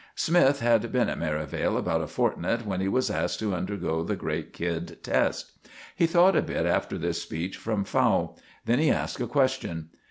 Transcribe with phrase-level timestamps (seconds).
[0.15, 4.15] Smythe had been at Merivale about a fortnight when he was asked to undergo the
[4.15, 5.51] great kid test.
[5.95, 8.39] He thought a bit after this speech from Fowle.
[8.65, 9.89] Then he asked a question.